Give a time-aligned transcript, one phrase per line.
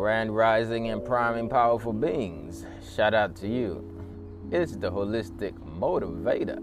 [0.00, 2.64] Grand rising and priming powerful beings.
[2.96, 3.84] Shout out to you.
[4.50, 6.56] It's the holistic motivator.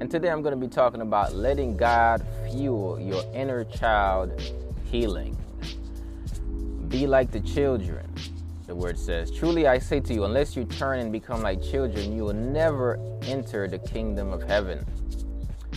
[0.00, 4.40] And today I'm going to be talking about letting God fuel your inner child
[4.84, 5.36] healing.
[6.86, 8.14] Be like the children,
[8.68, 9.32] the word says.
[9.32, 12.96] Truly I say to you, unless you turn and become like children, you will never
[13.22, 14.86] enter the kingdom of heaven.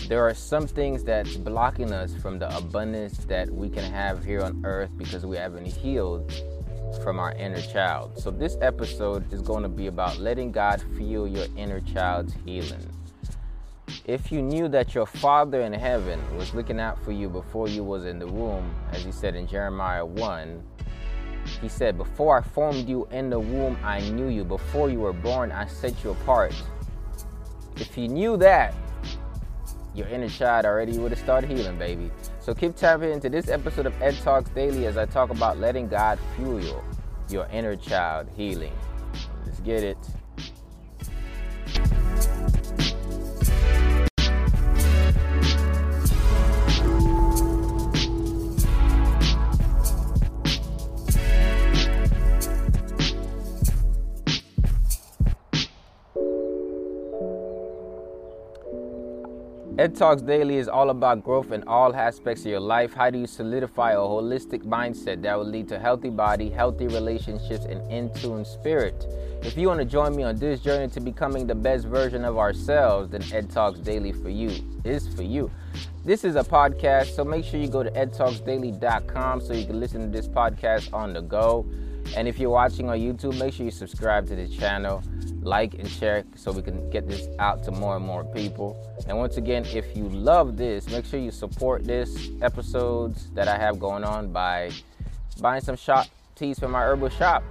[0.08, 4.44] There are some things that's blocking us from the abundance that we can have here
[4.44, 6.31] on earth because we haven't healed
[7.00, 8.17] from our inner child.
[8.17, 12.88] So, this episode is going to be about letting God feel your inner child's healing.
[14.06, 17.84] If you knew that your Father in heaven was looking out for you before you
[17.84, 20.64] was in the womb, as he said in Jeremiah 1,
[21.62, 24.44] he said, Before I formed you in the womb, I knew you.
[24.44, 26.53] Before you were born, I set you apart.
[27.78, 28.73] If you knew that,
[29.94, 32.12] your inner child already would have started healing, baby.
[32.42, 35.88] So keep tapping into this episode of Ed Talks Daily as I talk about letting
[35.88, 36.59] God fuel
[37.30, 38.73] your, inner child healing.
[39.45, 39.97] Let's get it.
[59.77, 62.94] Ed Talks Daily is all about growth in all aspects of your life.
[62.94, 67.63] How do you solidify a holistic mindset that will lead to healthy body, healthy relationships,
[67.63, 69.05] and in tune spirit?
[69.41, 72.38] If you want to join me on this journey to becoming the best version of
[72.38, 74.51] ourselves, then Ed Talks Daily for you
[74.84, 75.50] is for you.
[76.03, 80.01] This is a podcast, so make sure you go to edtalksdaily.com so you can listen
[80.01, 81.66] to this podcast on the go.
[82.16, 85.01] And if you're watching on YouTube, make sure you subscribe to the channel,
[85.41, 88.78] like and share so we can get this out to more and more people.
[89.07, 93.57] And once again, if you love this, make sure you support this episodes that I
[93.57, 94.72] have going on by
[95.40, 97.44] buying some shop teas from my herbal shop.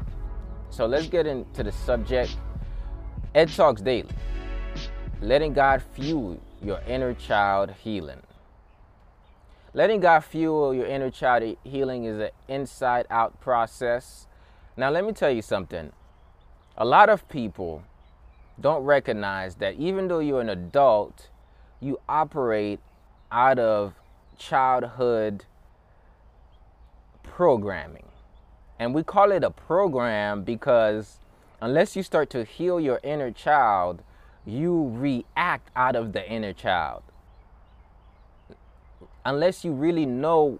[0.70, 2.36] So let's get into the subject.
[3.34, 4.08] Ed Talks Daily.
[5.22, 8.20] Letting God fuel your inner child healing.
[9.72, 14.26] Letting God fuel your inner child healing is an inside out process
[14.80, 15.92] now, let me tell you something.
[16.76, 17.82] A lot of people
[18.58, 21.28] don't recognize that even though you're an adult,
[21.80, 22.80] you operate
[23.30, 23.94] out of
[24.38, 25.44] childhood
[27.22, 28.06] programming.
[28.78, 31.18] And we call it a program because
[31.60, 34.02] unless you start to heal your inner child,
[34.46, 37.02] you react out of the inner child.
[39.26, 40.58] Unless you really know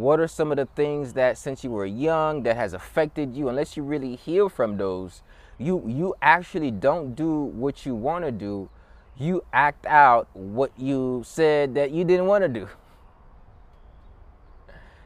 [0.00, 3.48] what are some of the things that since you were young that has affected you?
[3.48, 5.22] Unless you really heal from those
[5.60, 8.70] you you actually don't do what you want to do.
[9.18, 12.68] You act out what you said that you didn't want to do.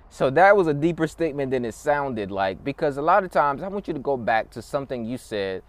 [0.09, 3.65] So that was a deeper statement than it sounded like because a lot of times
[3.65, 5.61] i want you to go back to something you said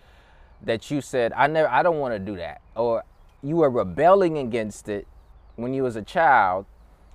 [0.61, 3.03] that you said i never i don't want to do that or
[3.41, 5.07] you were rebelling against it
[5.55, 6.67] when you was a child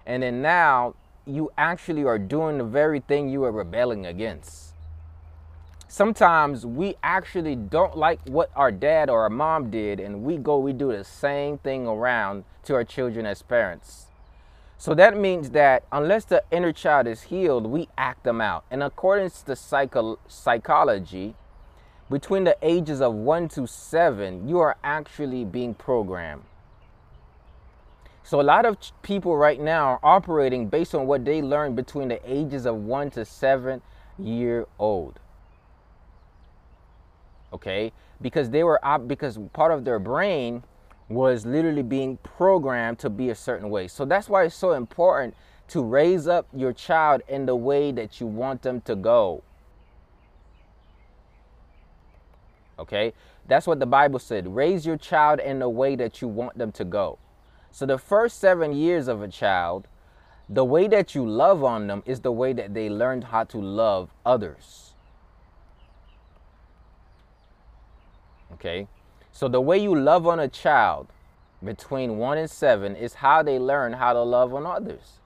[0.06, 0.97] and then now
[1.27, 4.75] you actually are doing the very thing you are rebelling against.
[5.89, 10.59] Sometimes we actually don't like what our dad or our mom did, and we go,
[10.59, 14.07] we do the same thing around to our children as parents.
[14.79, 18.65] So that means that unless the inner child is healed, we act them out.
[18.71, 21.35] And according to psycho- psychology,
[22.09, 26.45] between the ages of 1 to 7, you are actually being programmed.
[28.23, 32.09] So a lot of people right now are operating based on what they learned between
[32.09, 33.83] the ages of 1 to 7
[34.19, 35.19] year old.
[37.53, 37.93] Okay?
[38.21, 40.63] Because they were op- because part of their brain
[41.09, 43.89] was literally being programmed to be a certain way.
[43.89, 45.34] So that's why it's so important
[45.69, 49.43] to raise up your child in the way that you want them to go.
[52.78, 53.13] Okay?
[53.47, 54.55] That's what the Bible said.
[54.55, 57.19] Raise your child in the way that you want them to go.
[57.71, 59.87] So the first seven years of a child,
[60.49, 63.59] the way that you love on them is the way that they learned how to
[63.59, 64.95] love others.
[68.55, 68.89] Okay?
[69.33, 71.09] So the way you love on a child
[71.65, 75.21] between one and seven is how they learn how to love on others.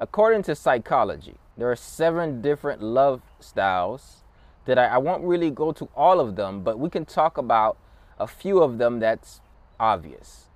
[0.00, 4.24] According to psychology, there are seven different love styles
[4.64, 7.76] that I, I won't really go to all of them, but we can talk about
[8.18, 9.40] a few of them that's
[9.78, 10.46] obvious.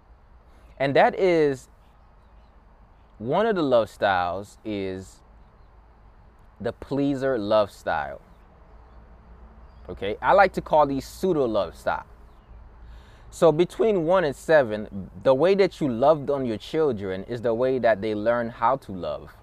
[0.78, 1.68] And that is
[3.18, 5.20] one of the love styles is
[6.60, 8.20] the pleaser love style.
[9.88, 12.06] Okay, I like to call these pseudo love style.
[13.30, 17.54] So between one and seven, the way that you loved on your children is the
[17.54, 19.34] way that they learn how to love.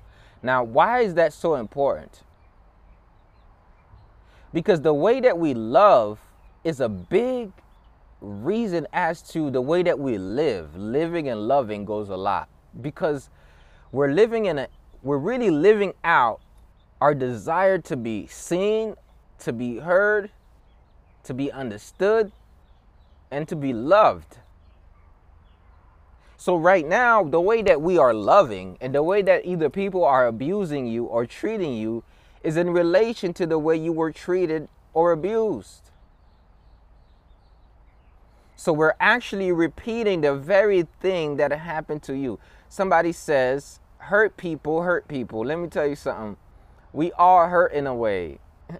[0.42, 2.24] Now, why is that so important?
[4.54, 6.20] Because the way that we love
[6.64, 7.52] is a big
[8.22, 10.76] reason as to the way that we live.
[10.76, 12.50] Living and loving goes a lot
[12.82, 13.30] because
[13.92, 14.68] we're living in a
[15.04, 16.42] we're really living out
[17.00, 18.96] our desire to be seen,
[19.40, 20.32] to be heard,
[21.24, 22.32] to be understood,
[23.30, 24.38] and to be loved.
[26.38, 30.04] So, right now, the way that we are loving and the way that either people
[30.04, 32.04] are abusing you or treating you
[32.44, 35.85] is in relation to the way you were treated or abused.
[38.56, 42.40] So, we're actually repeating the very thing that happened to you.
[42.70, 45.46] Somebody says, hurt people, hurt people.
[45.46, 46.38] Let me tell you something.
[46.94, 48.40] We all hurt in a way.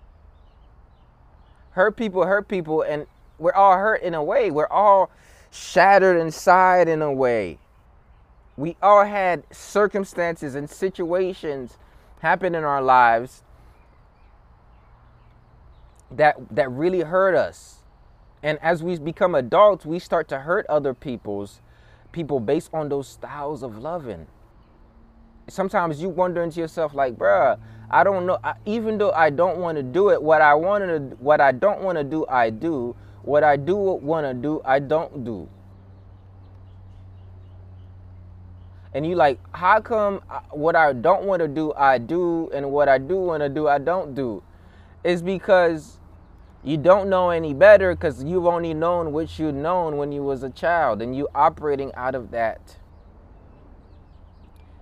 [1.72, 3.08] hurt people, hurt people, and
[3.38, 4.52] we're all hurt in a way.
[4.52, 5.12] We're all
[5.52, 7.60] shattered inside in a way.
[8.58, 11.78] We all had circumstances and situations
[12.22, 13.44] happen in our lives
[16.12, 17.80] that that really hurt us.
[18.46, 21.62] And as we become adults, we start to hurt other people's
[22.12, 24.28] people based on those styles of loving.
[25.48, 27.58] Sometimes you wonder to yourself, like, bruh,
[27.90, 28.38] I don't know.
[28.44, 31.54] I, even though I don't want to do it, what I want to, what I
[31.54, 32.96] don't want to do, I do.
[33.24, 35.50] What I do want to do, I don't do.
[38.94, 42.72] And you like, how come uh, what I don't want to do, I do, and
[42.72, 44.44] what I do want to do, I don't do?
[45.04, 45.98] It's because
[46.66, 50.42] you don't know any better because you've only known what you've known when you was
[50.42, 52.78] a child and you operating out of that.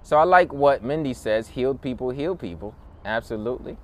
[0.01, 2.73] So I like what Mindy says, healed people heal people.
[3.03, 3.77] Absolutely.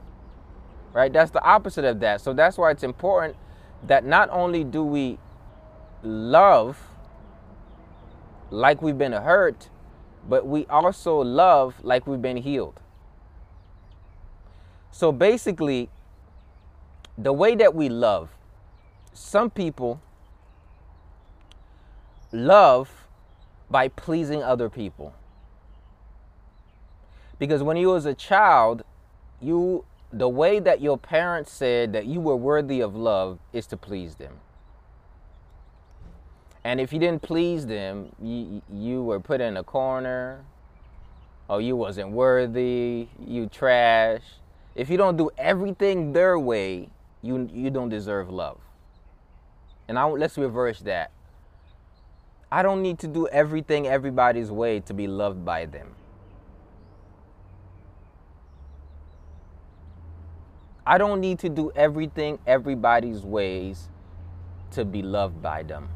[0.94, 1.12] Right?
[1.12, 2.22] That's the opposite of that.
[2.22, 3.36] So that's why it's important
[3.86, 5.18] that not only do we
[6.02, 6.78] love
[8.50, 9.70] like we've been hurt,
[10.28, 12.80] but we also love like we've been healed.
[14.92, 15.90] So basically,
[17.22, 18.30] the way that we love,
[19.14, 20.02] some people
[22.32, 22.90] love
[23.70, 25.14] by pleasing other people.
[27.38, 28.84] Because when you was a child,
[29.42, 33.78] you the way that your parents said that you were worthy of love is to
[33.78, 34.40] please them.
[36.64, 40.44] And if you didn't please them, you, you were put in a corner,
[41.48, 44.24] or you wasn't worthy, you trash.
[44.76, 46.90] If you don't do everything their way,
[47.22, 48.60] you you don't deserve love.
[49.88, 51.12] And I, let's reverse that.
[52.52, 55.96] I don't need to do everything everybody's way to be loved by them.
[60.86, 63.90] I don't need to do everything everybody's ways
[64.72, 65.90] to be loved by them.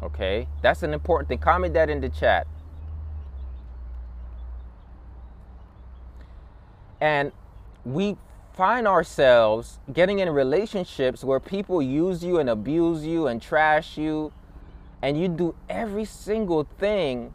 [0.00, 0.46] Okay?
[0.62, 1.38] That's an important thing.
[1.38, 2.46] Comment that in the chat.
[7.00, 7.32] And
[7.84, 8.16] we
[8.52, 14.32] find ourselves getting in relationships where people use you and abuse you and trash you,
[15.02, 17.32] and you do every single thing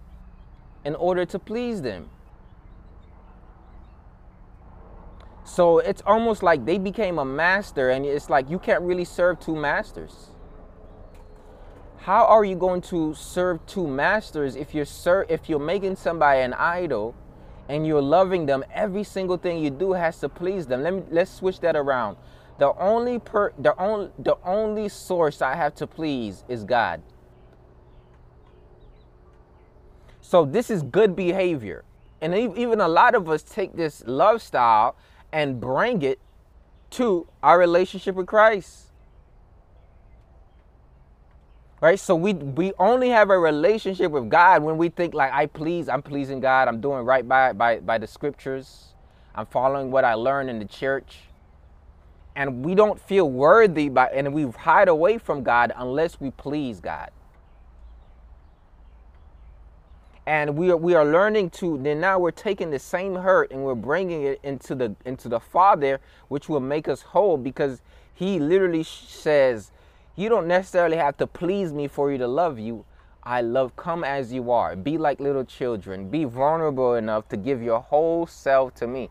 [0.84, 2.10] in order to please them.
[5.44, 9.40] So it's almost like they became a master, and it's like you can't really serve
[9.40, 10.32] two masters.
[12.00, 16.42] How are you going to serve two masters if you're ser- if you're making somebody
[16.42, 17.16] an idol
[17.70, 18.64] and you're loving them?
[18.74, 20.84] Every single thing you do has to please them.
[20.84, 22.18] Let me let's switch that around.
[22.58, 27.02] The only per the only the only source I have to please is God.
[30.22, 31.84] So this is good behavior.
[32.22, 34.96] And even a lot of us take this love style
[35.32, 36.20] and bring it
[36.92, 38.92] to our relationship with Christ.
[41.82, 42.00] Right?
[42.00, 45.90] So we we only have a relationship with God when we think like I please,
[45.90, 48.96] I'm pleasing God, I'm doing right by by by the scriptures.
[49.36, 51.20] I'm following what I learned in the church.
[52.36, 56.80] And we don't feel worthy by and we hide away from God unless we please
[56.82, 57.12] God.
[60.28, 63.64] and we are we are learning to then now we're taking the same hurt and
[63.64, 67.82] we're bringing it into the into the father which will make us whole because
[68.14, 69.72] he literally says
[70.16, 72.86] you don't necessarily have to please me for you to love you
[73.26, 74.76] I love, come as you are.
[74.76, 76.10] Be like little children.
[76.10, 79.10] Be vulnerable enough to give your whole self to me.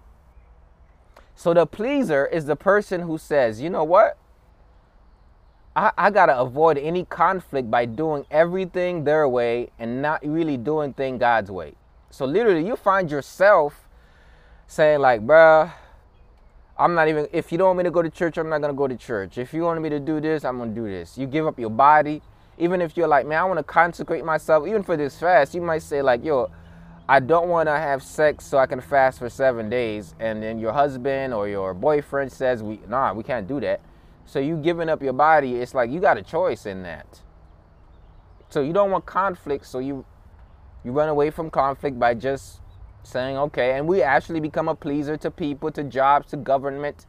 [1.34, 4.16] So the pleaser is the person who says, you know what?
[5.74, 10.56] I, I got to avoid any conflict by doing everything their way and not really
[10.56, 11.74] doing things God's way.
[12.10, 13.88] So literally, you find yourself
[14.68, 15.72] saying, like, bruh,
[16.76, 18.72] I'm not even, if you don't want me to go to church, I'm not going
[18.72, 19.38] to go to church.
[19.38, 21.16] If you want me to do this, I'm going to do this.
[21.16, 22.20] You give up your body.
[22.58, 25.60] Even if you're like, man, I want to consecrate myself, even for this fast, you
[25.60, 26.50] might say, like, yo,
[27.08, 30.14] I don't want to have sex so I can fast for seven days.
[30.20, 33.80] And then your husband or your boyfriend says, we, nah, we can't do that.
[34.26, 37.20] So you giving up your body, it's like you got a choice in that.
[38.48, 40.04] So you don't want conflict, so you
[40.84, 42.60] you run away from conflict by just
[43.06, 47.06] saying okay and we actually become a pleaser to people to jobs to government.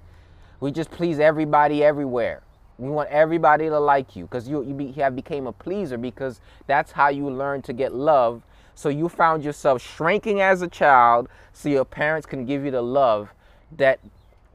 [0.60, 2.42] We just please everybody everywhere.
[2.78, 6.42] We want everybody to like you because you, you, be, have became a pleaser because
[6.68, 8.44] that's how you learn to get love.
[8.74, 12.82] So you found yourself shrinking as a child so your parents can give you the
[12.82, 13.34] love
[13.72, 14.00] that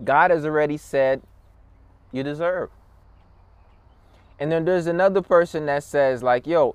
[0.05, 1.23] god has already said
[2.13, 2.71] you deserve.
[4.39, 6.75] And then there's another person that says like yo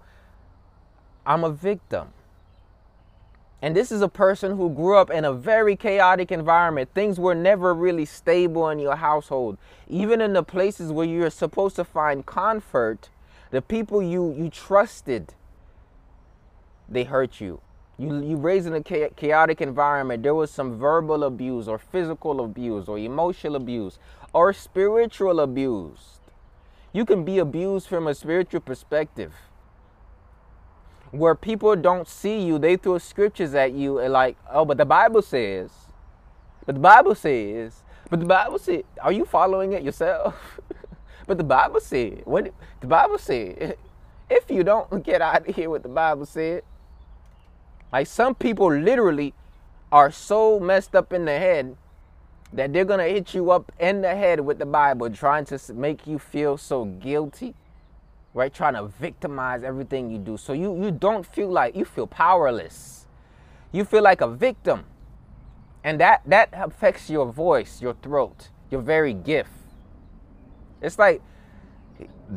[1.26, 2.10] i'm a victim
[3.62, 6.90] and this is a person who grew up in a very chaotic environment.
[6.94, 9.58] Things were never really stable in your household.
[9.88, 13.10] Even in the places where you're supposed to find comfort,
[13.52, 15.34] the people you, you trusted,
[16.90, 17.62] they hurt you.
[17.98, 20.24] You, you raised in a chaotic environment.
[20.24, 23.98] There was some verbal abuse, or physical abuse, or emotional abuse,
[24.34, 26.20] or spiritual abuse.
[26.92, 29.34] You can be abused from a spiritual perspective
[31.12, 34.86] where people don't see you, they throw scriptures at you and like, oh, but the
[34.86, 35.72] Bible says,
[36.66, 40.60] but the Bible says, but the Bible said, are you following it yourself?
[41.28, 43.78] but the Bible said, what the Bible said,
[44.30, 46.64] if you don't get out of here what the Bible said,
[47.92, 49.34] like some people literally
[49.92, 51.78] are so messed up in the head
[52.52, 56.06] that they're gonna hit you up in the head with the Bible, trying to make
[56.08, 57.54] you feel so guilty
[58.36, 58.54] right?
[58.54, 60.38] Trying to victimize everything you do.
[60.38, 63.08] So you, you don't feel like you feel powerless.
[63.72, 64.84] You feel like a victim.
[65.84, 69.50] And that, that affects your voice, your throat, your very gift.
[70.82, 71.22] It's like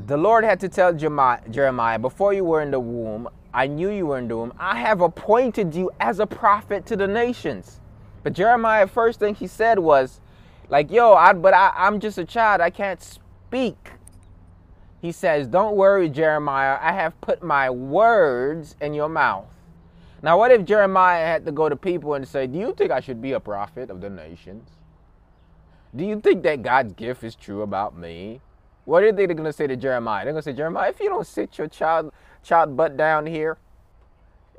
[0.07, 4.07] the Lord had to tell Jeremiah, before you were in the womb, I knew you
[4.07, 4.55] were in the womb.
[4.57, 7.81] I have appointed you as a prophet to the nations.
[8.23, 10.21] But Jeremiah, first thing he said was,
[10.69, 12.61] like, yo, I, but I, I'm just a child.
[12.61, 13.98] I can't speak
[15.01, 19.47] he says, Don't worry, Jeremiah, I have put my words in your mouth.
[20.23, 23.01] Now, what if Jeremiah had to go to people and say, Do you think I
[23.01, 24.71] should be a prophet of the nations?
[25.95, 28.41] Do you think that God's gift is true about me?
[28.85, 30.25] What are they going to say to Jeremiah?
[30.25, 32.13] They're going to say, Jeremiah, if you don't sit your child,
[32.43, 33.59] child butt down here,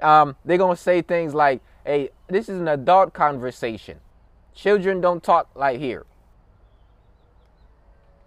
[0.02, 4.00] um, they're going to say things like, hey, this is an adult conversation.
[4.54, 6.06] Children don't talk like here.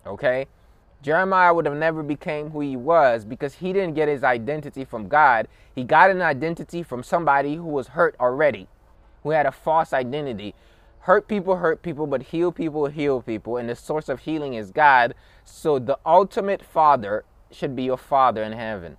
[0.06, 0.46] Okay?
[1.02, 5.08] Jeremiah would have never became who he was because he didn't get his identity from
[5.08, 5.48] God.
[5.74, 8.68] He got an identity from somebody who was hurt already,
[9.24, 10.54] who had a false identity.
[11.00, 14.70] Hurt people hurt people, but heal people heal people, and the source of healing is
[14.70, 15.14] God.
[15.44, 18.96] So the ultimate father should be your father in heaven.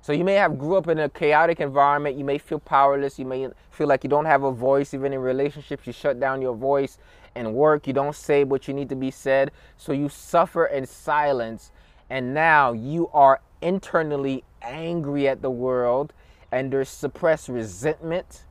[0.00, 2.16] So you may have grew up in a chaotic environment.
[2.16, 3.18] You may feel powerless.
[3.18, 4.94] You may feel like you don't have a voice.
[4.94, 6.98] Even in relationships, you shut down your voice
[7.34, 9.50] and work, you don't say what you need to be said.
[9.76, 11.72] So you suffer in silence.
[12.10, 16.12] And now you are internally angry at the world,
[16.50, 18.44] and there's suppressed resentment.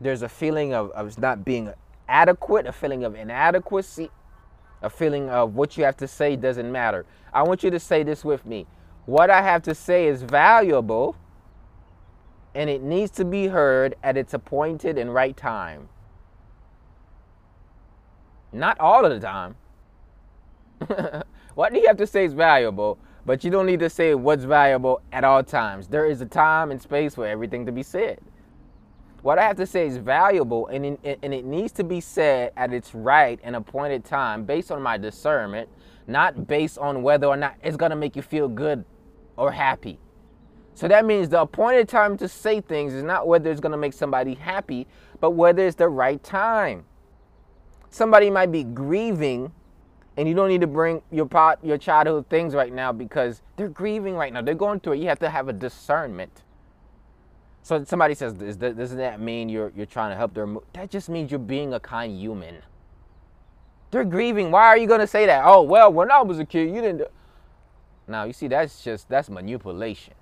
[0.00, 1.72] There's a feeling of, of not being
[2.08, 4.10] adequate, a feeling of inadequacy,
[4.82, 7.06] a feeling of what you have to say doesn't matter.
[7.32, 8.66] I want you to say this with me.
[9.06, 11.16] What I have to say is valuable
[12.54, 15.88] and it needs to be heard at its appointed and right time.
[18.52, 19.54] Not all of the time.
[21.54, 24.44] what do you have to say is valuable, but you don't need to say what's
[24.44, 25.86] valuable at all times.
[25.88, 28.18] There is a time and space for everything to be said.
[29.22, 32.72] What I have to say is valuable, and, and it needs to be said at
[32.72, 35.68] its right and appointed time based on my discernment,
[36.06, 38.84] not based on whether or not it's going to make you feel good
[39.36, 39.98] or happy.
[40.74, 43.78] So that means the appointed time to say things is not whether it's going to
[43.78, 44.86] make somebody happy,
[45.20, 46.86] but whether it's the right time
[47.90, 49.52] somebody might be grieving
[50.16, 53.68] and you don't need to bring your pot, your childhood things right now because they're
[53.68, 54.42] grieving right now.
[54.42, 54.98] They're going through it.
[54.98, 56.42] You have to have a discernment.
[57.62, 60.58] So somebody says, doesn't that mean you're, you're trying to help them?
[60.72, 62.56] That just means you're being a kind human.
[63.90, 64.50] They're grieving.
[64.50, 65.42] Why are you going to say that?
[65.44, 67.08] Oh, well, when I was a kid, you didn't.
[68.08, 70.14] Now, you see, that's just, that's manipulation.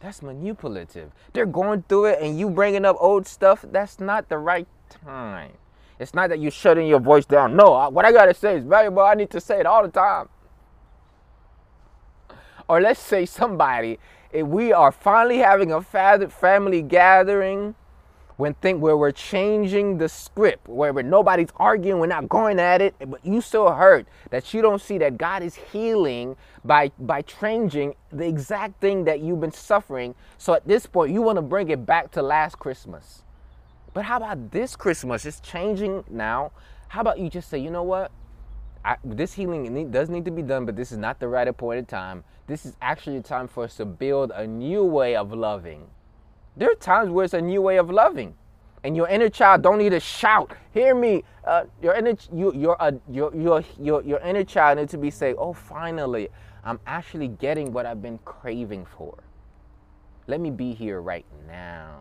[0.00, 1.10] That's manipulative.
[1.32, 3.64] They're going through it and you bringing up old stuff.
[3.70, 5.52] That's not the right time.
[5.98, 7.56] It's not that you're shutting your voice down.
[7.56, 9.02] No, what I got to say is valuable.
[9.02, 10.28] I need to say it all the time.
[12.68, 13.98] Or let's say somebody,
[14.32, 17.74] if we are finally having a family gathering
[18.36, 22.94] when think where we're changing the script, where nobody's arguing, we're not going at it,
[23.04, 27.96] but you still hurt that you don't see that God is healing by by changing
[28.12, 30.14] the exact thing that you've been suffering.
[30.36, 33.24] So at this point, you want to bring it back to last Christmas.
[33.98, 35.26] But how about this Christmas?
[35.26, 36.52] It's changing now.
[36.86, 38.12] How about you just say, you know what?
[38.84, 41.88] I, this healing does need to be done, but this is not the right appointed
[41.88, 42.22] time.
[42.46, 45.88] This is actually the time for us to build a new way of loving
[46.58, 48.34] there are times where it's a new way of loving.
[48.84, 50.52] And your inner child don't need to shout.
[50.72, 51.24] Hear me.
[51.44, 55.10] Uh, your inner you, your, uh, your, your, your, your inner child needs to be
[55.10, 56.28] saying, oh, finally,
[56.64, 59.18] I'm actually getting what I've been craving for.
[60.26, 62.00] Let me be here right now.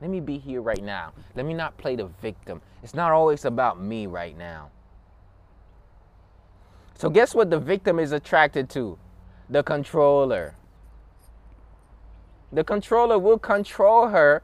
[0.00, 1.12] Let me be here right now.
[1.34, 2.60] Let me not play the victim.
[2.82, 4.70] It's not always about me right now.
[6.94, 8.98] So, guess what the victim is attracted to?
[9.48, 10.54] The controller.
[12.52, 14.42] The controller will control her,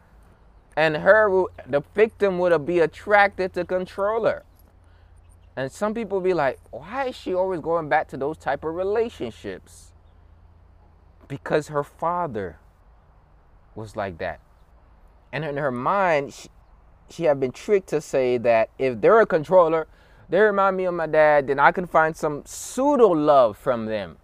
[0.77, 4.45] and her will, the victim would be attracted to controller.
[5.57, 8.75] And some people be like, why is she always going back to those type of
[8.75, 9.93] relationships?
[11.29, 12.59] Because her father
[13.75, 14.41] was like that.
[15.35, 16.49] And in her mind, she,
[17.11, 19.89] she had been tricked to say that if they're a controller,
[20.29, 24.19] they remind me of my dad, then I can find some pseudo love from them.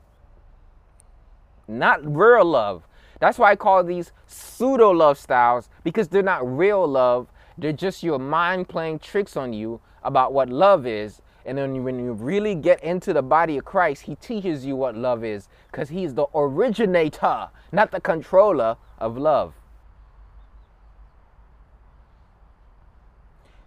[1.66, 2.86] Not real love.
[3.18, 7.26] That's why I call these pseudo love styles because they're not real love.
[7.58, 11.22] They're just your mind playing tricks on you about what love is.
[11.44, 14.96] And then when you really get into the body of Christ, He teaches you what
[14.96, 19.54] love is because He's the originator, not the controller of love.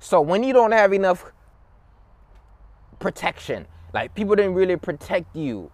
[0.03, 1.23] So when you don't have enough
[2.99, 5.71] protection, like people didn't really protect you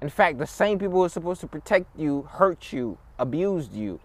[0.00, 4.00] in fact, the same people who are supposed to protect you hurt you, abused you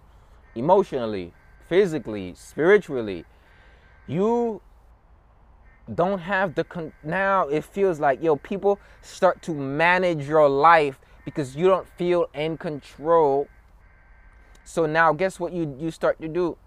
[0.53, 1.33] emotionally,
[1.69, 3.23] physically, spiritually.
[4.07, 4.61] You
[5.93, 10.99] don't have the con- now it feels like yo people start to manage your life
[11.23, 13.47] because you don't feel in control.
[14.65, 16.57] So now guess what you you start to do?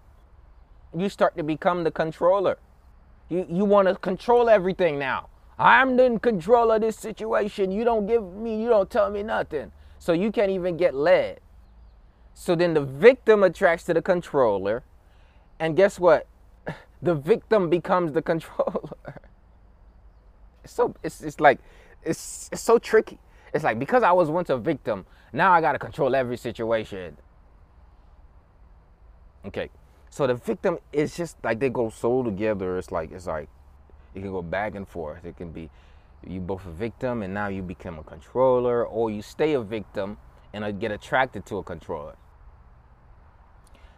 [0.97, 2.57] You start to become the controller.
[3.29, 5.29] You you want to control everything now.
[5.59, 7.71] I'm in control of this situation.
[7.71, 9.71] You don't give me, you don't tell me nothing.
[9.99, 11.41] So you can't even get led.
[12.33, 14.83] So then the victim attracts to the controller.
[15.59, 16.27] And guess what?
[17.01, 19.21] The victim becomes the controller.
[20.65, 21.59] It's so it's it's like
[22.03, 23.19] it's it's so tricky.
[23.53, 27.15] It's like because I was once a victim, now I gotta control every situation.
[29.45, 29.69] Okay.
[30.09, 32.77] So the victim is just like they go so together.
[32.77, 33.49] It's like it's like
[34.13, 35.25] it can go back and forth.
[35.25, 35.69] It can be
[36.27, 40.17] you both a victim and now you become a controller, or you stay a victim
[40.53, 42.15] and uh, get attracted to a controller.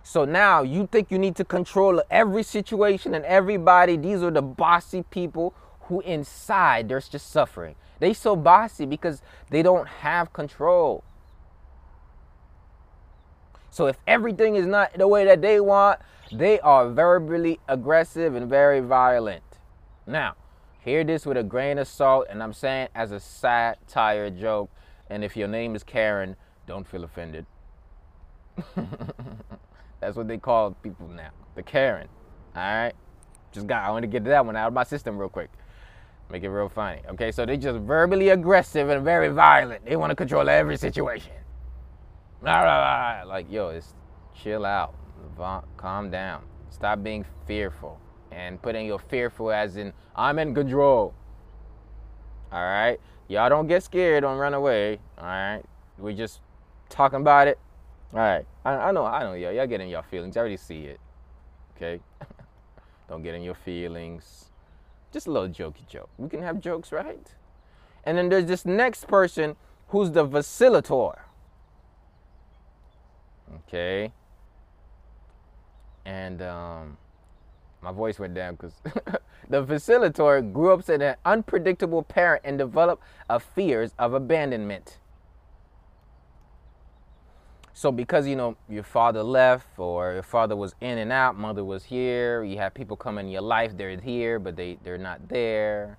[0.04, 3.98] So now you think you need to control every situation and everybody.
[3.98, 7.76] These are the bossy people who inside there's just suffering.
[8.00, 11.04] They so bossy because they don't have control.
[13.72, 16.00] So if everything is not the way that they want,
[16.32, 19.44] they are verbally aggressive and very violent.
[20.06, 20.36] Now,
[20.80, 24.70] hear this with a grain of salt, and I'm saying as a satire joke.
[25.10, 26.36] And if your name is Karen,
[26.68, 27.46] don't feel offended.
[30.00, 32.08] That's what they call people now, the Karen.
[32.56, 32.94] All right,
[33.52, 33.84] just got.
[33.84, 35.50] I want to get that one out of my system real quick.
[36.30, 37.02] Make it real funny.
[37.10, 39.86] Okay, so they just verbally aggressive and very violent.
[39.86, 41.34] They want to control every situation.
[42.42, 43.94] Like yo, it's
[44.34, 44.94] chill out,
[45.78, 48.00] calm down, stop being fearful
[48.32, 51.14] and putting your fearful as in I'm in control.
[52.52, 55.00] All right, y'all don't get scared, don't run away.
[55.18, 55.62] All right,
[55.98, 56.42] we just
[56.90, 57.60] talking about it.
[58.14, 59.52] All right, I, I know, I know, y'all.
[59.52, 60.36] Y'all get in your feelings.
[60.36, 61.00] I already see it.
[61.78, 62.02] Okay,
[63.08, 64.46] don't get in your feelings.
[65.12, 66.10] Just a little jokey joke.
[66.18, 67.28] We can have jokes, right?
[68.04, 69.56] And then there's this next person
[69.90, 71.20] who's the vacillator.
[73.56, 74.12] Okay.
[76.06, 76.98] And um,
[77.82, 78.74] my voice went down because
[79.50, 84.98] the vacillator grew up as an unpredictable parent and developed a fears of abandonment.
[87.74, 91.64] So because you know your father left or your father was in and out, mother
[91.64, 95.30] was here, you have people come in your life, they're here, but they, they're not
[95.30, 95.98] there.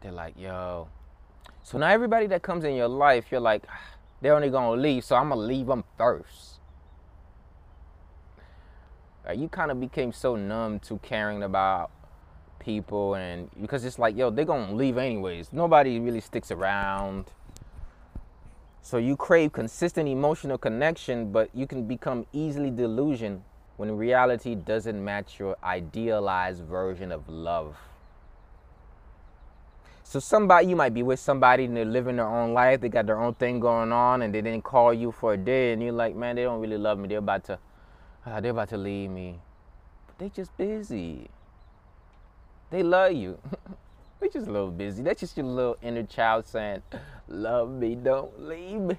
[0.00, 0.88] They're like, yo.
[1.68, 3.78] So now everybody that comes in your life, you're like, ah,
[4.22, 6.60] they're only gonna leave, so I'm gonna leave them first.
[9.36, 11.90] You kind of became so numb to caring about
[12.58, 15.52] people, and because it's like, yo, they're gonna leave anyways.
[15.52, 17.26] Nobody really sticks around.
[18.80, 23.42] So you crave consistent emotional connection, but you can become easily delusioned
[23.76, 27.76] when reality doesn't match your idealized version of love.
[30.08, 33.04] So somebody you might be with somebody and they're living their own life, they got
[33.04, 35.92] their own thing going on, and they didn't call you for a day, and you're
[35.92, 37.08] like, man, they don't really love me.
[37.08, 37.58] They're about to,
[38.24, 39.38] uh, they're about to leave me,
[40.06, 41.28] but they just busy.
[42.70, 43.38] They love you.
[44.20, 45.02] they just a little busy.
[45.02, 46.80] That's just your little inner child saying,
[47.28, 48.96] love me, don't leave me.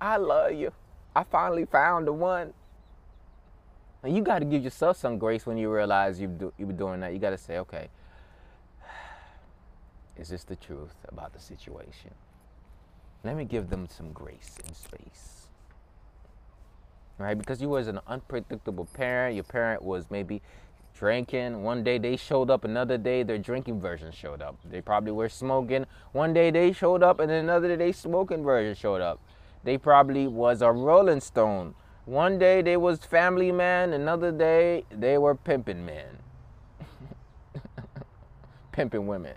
[0.00, 0.72] I love you.
[1.16, 2.52] I finally found the one.
[4.04, 6.76] And you got to give yourself some grace when you realize you've do, you've been
[6.76, 7.12] doing that.
[7.12, 7.88] You got to say, okay,
[10.18, 12.10] is this the truth about the situation?
[13.24, 15.48] Let me give them some grace and space.
[17.18, 17.36] Right?
[17.36, 19.34] Because you was an unpredictable parent.
[19.34, 20.42] Your parent was maybe
[20.94, 21.62] drinking.
[21.62, 24.56] One day they showed up, another day their drinking version showed up.
[24.64, 25.86] They probably were smoking.
[26.12, 29.20] One day they showed up, and another day they smoking version showed up.
[29.64, 31.74] They probably was a Rolling Stone.
[32.04, 36.18] One day they was family man, another day they were pimping men.
[38.72, 39.34] pimping women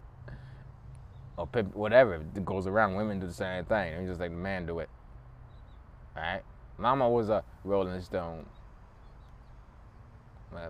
[1.41, 2.95] or pimp, whatever that goes around.
[2.95, 3.93] Women do the same thing.
[3.93, 4.89] It's just like the man do it.
[6.15, 6.41] Right.
[6.77, 8.45] Mama was a Rolling Stone.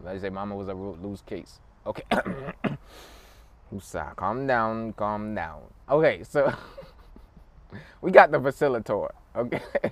[0.08, 1.60] I say Mama was a loose case.
[1.86, 2.04] Okay.
[3.72, 5.62] Usa, calm down, calm down.
[5.90, 6.54] Okay, so
[8.02, 9.10] we got the facilitator.
[9.36, 9.62] Okay.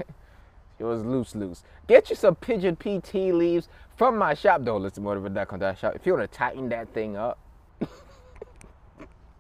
[0.80, 1.64] it was loose, loose.
[1.88, 4.64] Get you some pigeon PT leaves from my shop.
[4.64, 5.96] Don't listen more to that shop.
[5.96, 7.40] If you want to tighten that thing up,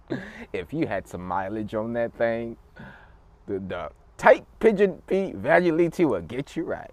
[0.54, 2.58] if you had some mileage on that thing,
[3.48, 6.92] the, the tight pigeon P value will get you right.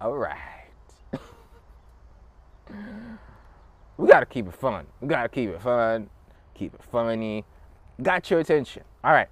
[0.00, 0.36] All right.
[3.96, 4.86] we gotta keep it fun.
[5.00, 6.10] We gotta keep it fun,
[6.54, 7.44] keep it funny.
[8.02, 8.82] Got your attention.
[9.02, 9.28] All right.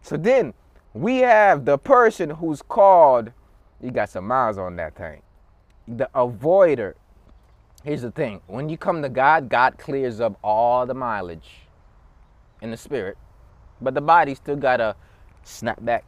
[0.00, 0.54] So then
[0.94, 3.32] we have the person who's called,
[3.82, 5.20] you got some miles on that thing.
[5.86, 6.94] The avoider.
[7.84, 11.65] Here's the thing when you come to God, God clears up all the mileage
[12.60, 13.16] in the spirit,
[13.80, 14.96] but the body still gotta
[15.42, 16.04] snap back.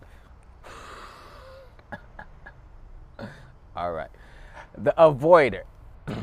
[3.77, 4.11] All right.
[4.77, 5.63] The avoider.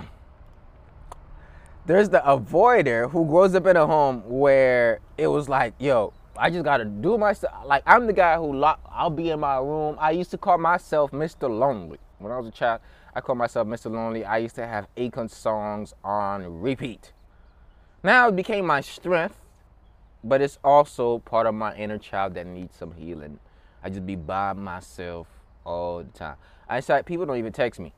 [1.85, 6.49] There's the avoider who grows up in a home where it was like, yo, I
[6.49, 7.53] just gotta do myself.
[7.65, 9.95] Like I'm the guy who lock, I'll be in my room.
[9.99, 11.49] I used to call myself Mr.
[11.49, 12.81] Lonely when I was a child.
[13.13, 13.91] I called myself Mr.
[13.91, 14.25] Lonely.
[14.25, 17.13] I used to have Akon songs on repeat.
[18.03, 19.37] Now it became my strength
[20.25, 23.39] but it's also part of my inner child that needs some healing.
[23.83, 25.27] I just be by myself
[25.63, 26.35] all the time.
[26.67, 27.93] I say people don't even text me.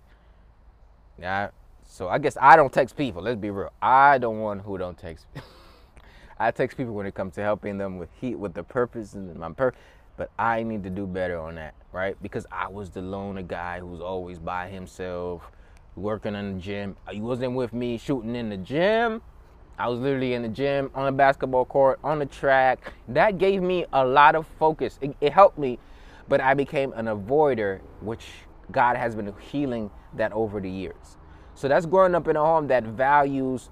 [1.18, 1.50] Yeah,
[1.86, 3.24] so I guess I don't text people.
[3.24, 3.72] Let's be real.
[3.82, 5.42] I don't want who don't text me.
[6.40, 9.34] I text people when it comes to helping them with heat, with the purpose and
[9.38, 9.80] my purpose.
[10.18, 12.22] But I need to do better on that, right?
[12.22, 15.50] Because I was the loner guy who was always by himself,
[15.96, 16.98] working in the gym.
[17.10, 19.22] He wasn't with me shooting in the gym.
[19.80, 22.94] I was literally in the gym, on the basketball court, on the track.
[23.08, 24.98] That gave me a lot of focus.
[25.02, 25.78] It, it, helped me,
[26.28, 28.26] but I became an avoider, which
[28.72, 31.18] God has been healing that over the years.
[31.54, 33.70] So that's growing up in a home that values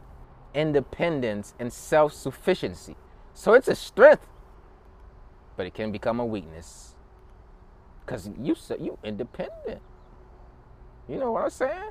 [0.53, 2.95] independence and self sufficiency.
[3.33, 4.27] So it's a strength,
[5.57, 6.95] but it can become a weakness.
[8.05, 9.81] Because you, you independent.
[11.09, 11.89] You know what I'm saying?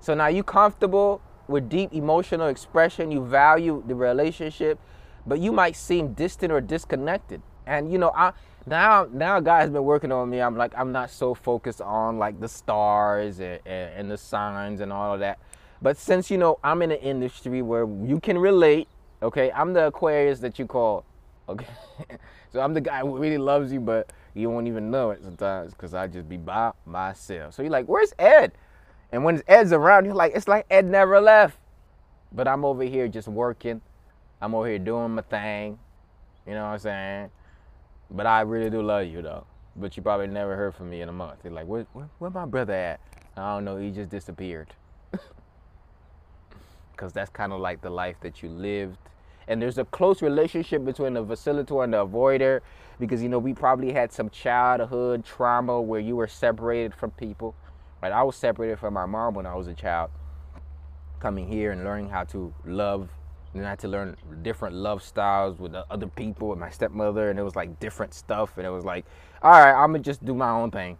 [0.00, 4.78] So now you comfortable with deep emotional expression, you value the relationship,
[5.26, 7.42] but you might seem distant or disconnected.
[7.66, 8.32] And you know, I
[8.66, 10.40] now now God has been working on me.
[10.40, 14.80] I'm like I'm not so focused on like the stars and, and, and the signs
[14.80, 15.38] and all of that.
[15.82, 18.88] But since you know I'm in an industry where you can relate,
[19.22, 21.04] okay, I'm the Aquarius that you call,
[21.48, 21.66] okay.
[22.52, 25.72] so I'm the guy who really loves you, but you won't even know it sometimes
[25.72, 27.54] because I just be by myself.
[27.54, 28.52] So you're like, where's Ed?
[29.12, 31.58] And when Ed's around, you're like, it's like Ed never left.
[32.32, 33.80] But I'm over here just working.
[34.40, 35.78] I'm over here doing my thing.
[36.46, 37.30] You know what I'm saying?
[38.10, 39.46] But I really do love you though.
[39.76, 41.40] But you probably never heard from me in a month.
[41.44, 43.00] You're like, where, where, where my brother at?
[43.36, 43.76] I don't know.
[43.76, 44.68] He just disappeared.
[46.92, 48.96] Because that's kind of like the life that you lived.
[49.48, 52.62] And there's a close relationship between the facilitator and the avoider
[52.98, 57.54] because, you know, we probably had some childhood trauma where you were separated from people
[58.02, 58.12] Right?
[58.12, 60.10] I was separated from my mom when I was a child.
[61.20, 63.08] Coming here and learning how to love
[63.56, 67.38] then I had to learn different love styles with other people with my stepmother, and
[67.38, 68.58] it was like different stuff.
[68.58, 69.06] And it was like,
[69.42, 70.98] all right, I'm gonna just do my own thing.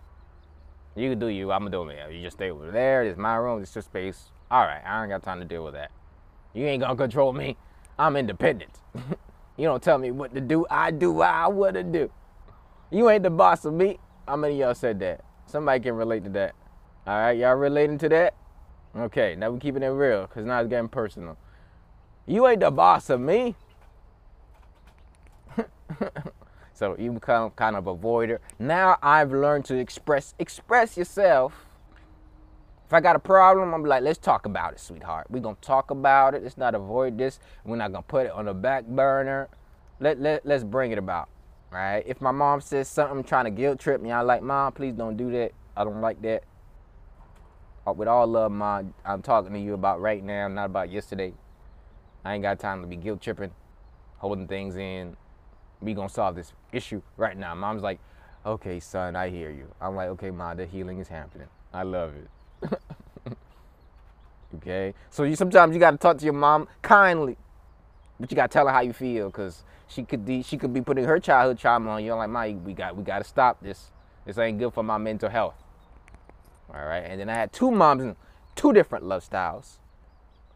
[0.95, 1.53] You can do you.
[1.53, 2.13] I'm gonna do it.
[2.13, 3.05] You just stay over there.
[3.05, 3.63] It's my room.
[3.63, 4.31] It's your space.
[4.51, 5.91] All right, I ain't got time to deal with that.
[6.55, 7.57] You ain't gonna control me.
[7.99, 8.81] I'm independent.
[9.57, 10.67] you don't tell me what to do.
[10.71, 12.11] I do what I wanna do.
[12.91, 13.99] You ain't the boss of me.
[14.27, 15.25] How many y'all said that?
[15.47, 16.55] Somebody can relate to that.
[17.07, 18.35] All right, y'all relating to that?
[18.97, 21.37] Okay, now we keeping it real, cause now it's getting personal.
[22.27, 23.55] You ain't the boss of me.
[26.75, 28.39] so you become kind of avoider.
[28.59, 31.65] Now I've learned to express express yourself.
[32.87, 35.29] If I got a problem, I'm like, let's talk about it, sweetheart.
[35.31, 36.43] We're gonna talk about it.
[36.43, 37.39] Let's not avoid this.
[37.65, 39.49] We're not gonna put it on the back burner.
[40.01, 41.29] Let, let, let's bring it about.
[41.71, 42.03] Right?
[42.05, 45.17] If my mom says something trying to guilt trip me, I'm like, Mom, please don't
[45.17, 45.53] do that.
[45.77, 46.43] I don't like that.
[47.87, 51.33] Uh, with all love, Mom, I'm talking to you about right now, not about yesterday.
[52.25, 53.53] I ain't got time to be guilt tripping,
[54.19, 55.17] holding things in.
[55.81, 57.55] We gonna solve this issue right now.
[57.55, 58.01] Mom's like,
[58.45, 59.73] okay, son, I hear you.
[59.81, 61.47] I'm like, okay, mom, the healing is happening.
[61.73, 62.81] I love it.
[64.57, 67.37] okay, so you sometimes you gotta talk to your mom kindly,
[68.19, 70.81] but you gotta tell her how you feel, cause she could be she could be
[70.81, 72.13] putting her childhood trauma on you.
[72.13, 73.93] I'm like, mom, we got we gotta stop this.
[74.25, 75.55] This ain't good for my mental health.
[76.73, 78.17] All right, and then I had two moms and
[78.55, 79.79] two different love styles.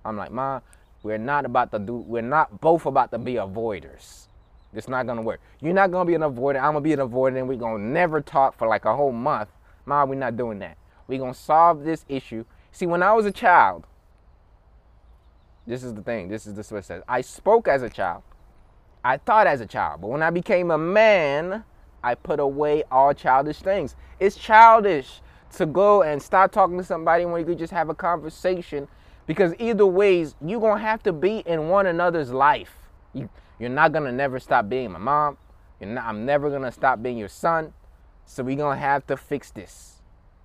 [0.04, 0.62] I'm like, mom,
[1.02, 4.26] we're not about to do, we're not both about to be avoiders.
[4.72, 5.40] It's not gonna work.
[5.60, 8.20] You're not gonna be an avoider, I'm gonna be an avoider, and we're gonna never
[8.20, 9.50] talk for like a whole month.
[9.86, 10.76] Mom, we're not doing that.
[11.06, 12.44] We're gonna solve this issue.
[12.72, 13.86] See, when I was a child,
[15.66, 17.02] this is the thing, this is the it says.
[17.08, 18.22] I spoke as a child.
[19.04, 21.64] I thought as a child, but when I became a man,
[22.02, 23.96] I put away all childish things.
[24.18, 25.20] It's childish
[25.56, 28.88] to go and start talking to somebody when you could just have a conversation
[29.26, 32.72] because either ways, you're gonna have to be in one another's life.
[33.12, 35.38] You, you're not gonna never stop being my mom.
[35.80, 37.72] Not, I'm never gonna stop being your son.
[38.26, 40.02] So we're gonna have to fix this.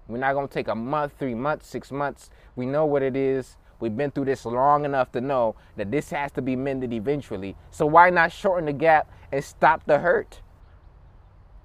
[0.08, 2.30] We're not gonna take a month, three months, six months.
[2.56, 3.58] We know what it is.
[3.80, 7.56] We've been through this long enough to know that this has to be mended eventually.
[7.72, 10.42] So why not shorten the gap and stop the hurt?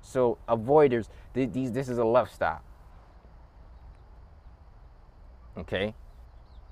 [0.00, 2.64] So avoiders, these this is a love stop.
[5.56, 5.94] Okay?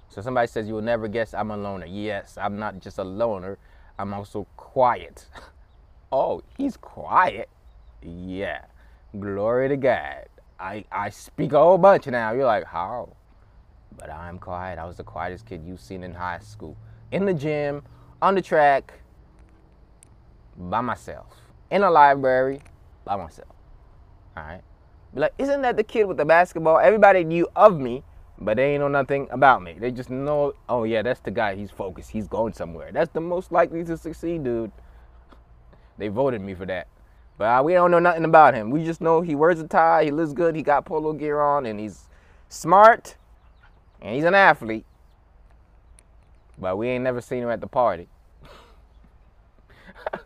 [0.08, 1.86] So somebody says you will never guess I'm a loner.
[1.86, 3.58] Yes, I'm not just a loner.
[3.98, 5.26] I'm also quiet.
[6.12, 7.48] oh, he's quiet.
[8.02, 8.64] Yeah.
[9.18, 10.26] Glory to God.
[10.58, 12.32] I, I speak a whole bunch now.
[12.32, 13.14] You're like, how?
[13.96, 14.78] But I'm quiet.
[14.78, 16.76] I was the quietest kid you've seen in high school.
[17.12, 17.82] In the gym,
[18.20, 18.92] on the track,
[20.56, 21.34] by myself.
[21.70, 22.60] In a library,
[23.04, 23.48] by myself.
[24.36, 24.62] All right.
[25.14, 26.78] Be like, isn't that the kid with the basketball?
[26.78, 28.02] Everybody knew of me
[28.40, 29.74] but they ain't know nothing about me.
[29.78, 31.56] They just know, oh yeah, that's the guy.
[31.56, 32.10] He's focused.
[32.10, 32.92] He's going somewhere.
[32.92, 34.70] That's the most likely to succeed, dude.
[35.98, 36.86] They voted me for that.
[37.36, 38.70] But uh, we don't know nothing about him.
[38.70, 41.66] We just know he wears a tie, he looks good, he got polo gear on,
[41.66, 42.04] and he's
[42.48, 43.16] smart,
[44.00, 44.86] and he's an athlete.
[46.58, 48.08] But we ain't never seen him at the party.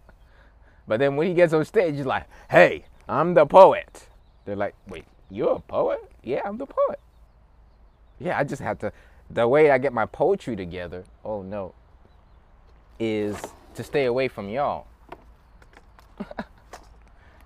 [0.86, 4.08] but then when he gets on stage, he's like, hey, I'm the poet.
[4.44, 6.00] They're like, wait, you're a poet?
[6.22, 7.00] Yeah, I'm the poet
[8.22, 8.92] yeah, I just have to.
[9.30, 11.74] The way I get my poetry together, oh no,
[12.98, 13.36] is
[13.74, 14.86] to stay away from y'all.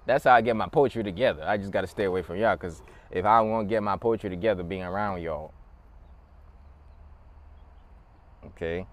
[0.06, 1.42] That's how I get my poetry together.
[1.44, 3.96] I just got to stay away from y'all because if I want to get my
[3.96, 5.52] poetry together, being around y'all.
[8.46, 8.86] Okay.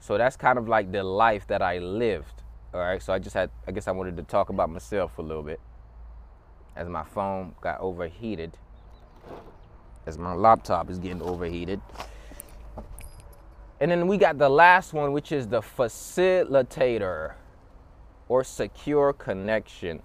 [0.00, 2.42] So that's kind of like the life that I lived.
[2.72, 3.00] All right.
[3.00, 5.60] So I just had, I guess I wanted to talk about myself a little bit
[6.74, 8.58] as my phone got overheated
[10.06, 11.80] as my laptop is getting overheated.
[13.80, 17.34] And then we got the last one, which is the facilitator
[18.28, 20.02] or secure connection.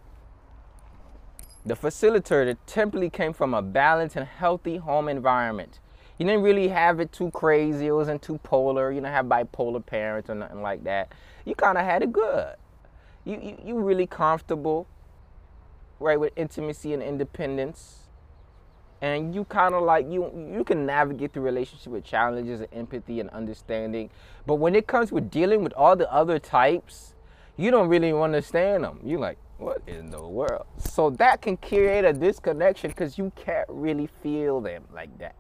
[1.66, 5.80] The facilitator typically came from a balanced and healthy home environment.
[6.18, 7.88] You didn't really have it too crazy.
[7.88, 8.92] It wasn't too polar.
[8.92, 11.14] You didn't have bipolar parents or nothing like that.
[11.46, 12.56] You kind of had it good.
[13.24, 14.88] You, you you really comfortable,
[16.00, 18.09] right, with intimacy and independence
[19.02, 23.20] and you kind of like you you can navigate the relationship with challenges and empathy
[23.20, 24.10] and understanding.
[24.46, 27.14] But when it comes with dealing with all the other types
[27.58, 30.66] you don't really understand them you're like what in the world?
[30.78, 35.36] So that can create a disconnection because you can't really feel them like that.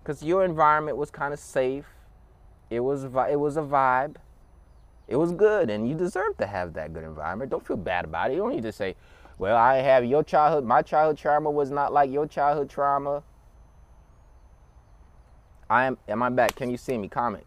[0.00, 1.84] Because your environment was kind of safe.
[2.70, 4.16] It was it was a vibe.
[5.08, 7.50] It was good and you deserve to have that good environment.
[7.50, 8.34] Don't feel bad about it.
[8.34, 8.94] You don't need to say
[9.38, 13.24] well, I have your childhood, my childhood trauma was not like your childhood trauma.
[15.70, 16.56] I am am I back?
[16.56, 17.08] Can you see me?
[17.08, 17.44] Comment.